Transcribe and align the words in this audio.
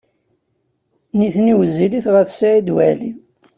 Nitni 1.17 1.53
wezzilit 1.59 2.05
ɣef 2.15 2.27
Saɛid 2.31 2.67
Waɛli. 2.75 3.11